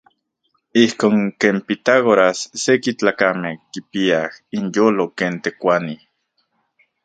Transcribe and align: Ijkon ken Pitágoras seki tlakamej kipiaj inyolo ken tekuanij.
Ijkon 0.83 1.17
ken 1.41 1.57
Pitágoras 1.67 2.39
seki 2.63 2.91
tlakamej 2.99 3.55
kipiaj 3.71 4.31
inyolo 4.57 5.05
ken 5.17 5.33
tekuanij. 5.43 6.01